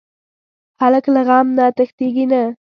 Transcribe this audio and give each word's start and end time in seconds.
هلک 0.81 1.05
له 1.15 1.21
غم 1.27 1.47
نه 1.57 1.65
تښتېږي 1.77 2.25
نه. 2.31 2.43